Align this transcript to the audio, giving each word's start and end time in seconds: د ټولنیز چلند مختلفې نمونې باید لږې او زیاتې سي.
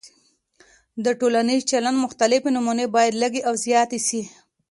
د 1.05 1.05
ټولنیز 1.19 1.61
چلند 1.71 1.97
مختلفې 2.05 2.49
نمونې 2.55 2.85
باید 2.95 3.19
لږې 3.21 3.41
او 3.47 3.53
زیاتې 3.65 3.99
سي. 4.07 4.21